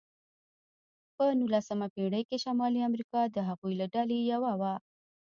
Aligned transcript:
په 1.15 1.25
نوولسمه 1.39 1.87
پېړۍ 1.93 2.23
کې 2.29 2.37
شمالي 2.45 2.81
امریکا 2.89 3.21
د 3.25 3.37
هغوی 3.49 3.73
له 3.81 3.85
ډلې 3.93 4.17
یوه 4.31 4.51
وه. 4.61 4.73